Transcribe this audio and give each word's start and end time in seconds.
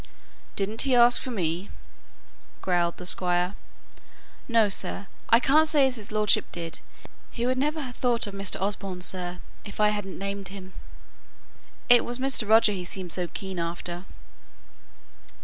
"Didn't 0.55 0.81
he 0.81 0.95
ask 0.95 1.21
for 1.21 1.29
me?" 1.29 1.69
growled 2.63 2.97
the 2.97 3.05
Squire. 3.05 3.55
"No, 4.47 4.67
sir; 4.67 5.05
I 5.29 5.39
can't 5.39 5.69
say 5.69 5.85
as 5.85 5.93
his 5.93 6.11
lordship 6.11 6.51
did. 6.51 6.79
He 7.29 7.45
would 7.45 7.59
never 7.59 7.79
have 7.83 7.97
thought 7.97 8.25
of 8.25 8.33
Mr. 8.33 8.59
Osborne, 8.59 9.03
sir, 9.03 9.41
if 9.63 9.79
I 9.79 9.89
hadn't 9.89 10.17
named 10.17 10.47
him. 10.47 10.73
It 11.87 12.03
was 12.03 12.17
Mr. 12.17 12.49
Roger 12.49 12.71
he 12.71 12.83
seemed 12.83 13.11
so 13.11 13.27
keen 13.27 13.59
after." 13.59 14.07